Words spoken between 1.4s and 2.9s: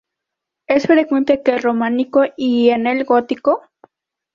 en el románico y en